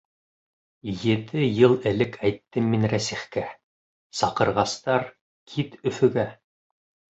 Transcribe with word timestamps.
Ете 1.07 1.43
йыл 1.57 1.75
элек 1.91 2.17
әйттем 2.29 2.71
мин 2.71 2.89
Рәсихкә: 2.95 3.45
саҡырғастар, 4.23 5.09
кит 5.55 5.81
Өфөгә! 5.93 6.29